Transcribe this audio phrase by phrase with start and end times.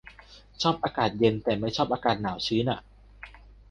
[0.61, 2.79] ชอบอากาศเย็น แต่ไม่ใช่อากาศหนาวชื้นอะ